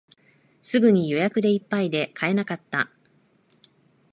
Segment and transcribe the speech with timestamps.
[0.63, 2.89] すぐに予約でいっぱいで買えなかった